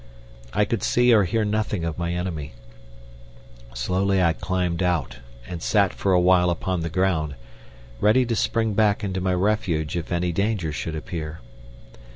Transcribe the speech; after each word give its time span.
I 0.51 0.65
could 0.65 0.81
see 0.81 1.13
or 1.13 1.25
hear 1.25 1.45
nothing 1.45 1.85
of 1.85 1.99
my 1.99 2.11
enemy. 2.15 2.53
Slowly 3.75 4.19
I 4.19 4.33
climbed 4.33 4.81
out 4.81 5.17
and 5.47 5.61
sat 5.61 5.93
for 5.93 6.11
a 6.11 6.19
while 6.19 6.49
upon 6.49 6.79
the 6.79 6.89
ground, 6.89 7.35
ready 7.99 8.25
to 8.25 8.35
spring 8.35 8.73
back 8.73 9.03
into 9.03 9.21
my 9.21 9.35
refuge 9.35 9.95
if 9.95 10.11
any 10.11 10.31
danger 10.31 10.71
should 10.71 10.95
appear. 10.95 11.39